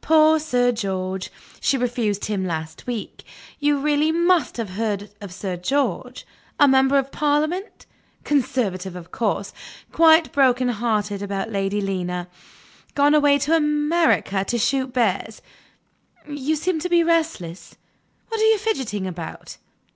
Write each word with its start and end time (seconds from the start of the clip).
Poor 0.00 0.40
Sir 0.40 0.72
George 0.72 1.30
she 1.60 1.78
refused 1.78 2.24
him 2.24 2.44
last 2.44 2.84
week; 2.88 3.22
you 3.60 3.78
really 3.78 4.10
must 4.10 4.56
have 4.56 4.70
heard 4.70 5.10
of 5.20 5.32
Sir 5.32 5.56
George; 5.56 6.26
our 6.58 6.66
member 6.66 6.98
of 6.98 7.12
parliament; 7.12 7.86
conservative 8.24 8.96
of 8.96 9.12
course; 9.12 9.52
quite 9.92 10.32
broken 10.32 10.68
hearted 10.70 11.22
about 11.22 11.52
Lady 11.52 11.80
Lena; 11.80 12.26
gone 12.96 13.14
away 13.14 13.38
to 13.38 13.54
America 13.54 14.44
to 14.46 14.58
shoot 14.58 14.92
bears. 14.92 15.40
You 16.28 16.56
seem 16.56 16.80
to 16.80 16.88
be 16.88 17.04
restless. 17.04 17.76
What 18.30 18.40
are 18.40 18.50
you 18.50 18.58
fidgeting 18.58 19.06
about? 19.06 19.58